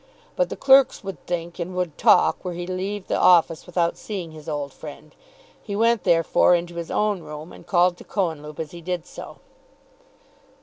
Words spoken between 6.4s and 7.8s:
into his own room, and